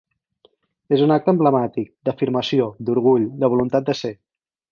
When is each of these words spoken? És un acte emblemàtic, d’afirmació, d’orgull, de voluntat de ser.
És 0.95 1.03
un 1.07 1.13
acte 1.15 1.31
emblemàtic, 1.33 1.91
d’afirmació, 2.09 2.67
d’orgull, 2.87 3.29
de 3.45 3.53
voluntat 3.57 3.89
de 3.93 3.97
ser. 4.03 4.13